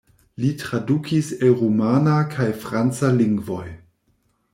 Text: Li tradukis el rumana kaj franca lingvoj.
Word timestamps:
Li 0.43 0.47
tradukis 0.61 1.27
el 1.47 1.53
rumana 1.59 2.15
kaj 2.31 2.47
franca 2.65 3.11
lingvoj. 3.19 3.63